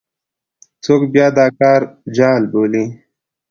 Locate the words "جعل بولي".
2.15-2.83